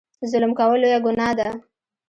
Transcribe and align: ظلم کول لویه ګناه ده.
ظلم 0.31 0.51
کول 0.59 0.79
لویه 0.81 0.99
ګناه 1.05 1.33
ده. 1.39 1.47